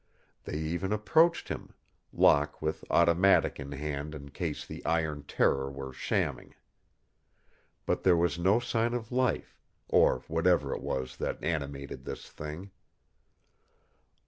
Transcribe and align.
They 0.45 0.57
even 0.57 0.91
approached 0.91 1.49
him, 1.49 1.75
Locke 2.11 2.59
with 2.59 2.83
automatic 2.89 3.59
in 3.59 3.71
hand 3.71 4.15
in 4.15 4.29
case 4.31 4.65
the 4.65 4.83
iron 4.83 5.21
terror 5.27 5.69
were 5.69 5.93
shamming. 5.93 6.55
But 7.85 8.01
there 8.01 8.17
was 8.17 8.39
no 8.39 8.59
sign 8.59 8.95
of 8.95 9.11
life 9.11 9.59
or 9.87 10.23
whatever 10.27 10.73
it 10.73 10.81
was 10.81 11.17
that 11.17 11.43
animated 11.43 12.05
this 12.05 12.31
thing. 12.31 12.71